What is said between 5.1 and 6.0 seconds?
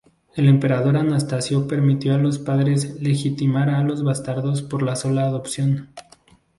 adopción.